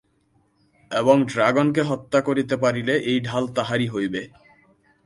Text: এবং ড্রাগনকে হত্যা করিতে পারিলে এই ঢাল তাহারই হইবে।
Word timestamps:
এবং 0.91 1.15
ড্রাগনকে 1.25 1.81
হত্যা 1.81 2.19
করিতে 2.21 2.55
পারিলে 2.57 2.93
এই 3.01 3.17
ঢাল 3.19 3.43
তাহারই 3.47 3.87
হইবে। 3.87 4.21